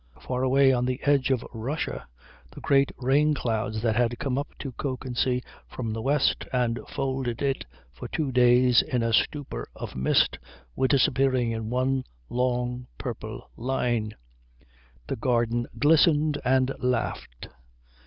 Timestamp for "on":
0.73-0.85